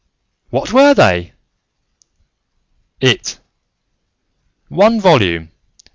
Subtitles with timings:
[0.49, 1.33] What were they?"
[2.99, 3.39] "It.
[4.67, 5.51] One volume.